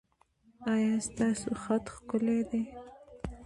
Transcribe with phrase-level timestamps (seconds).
[0.73, 2.61] ایا ستاسو خط ښکلی دی؟